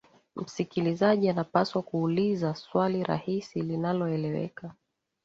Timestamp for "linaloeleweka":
3.61-4.73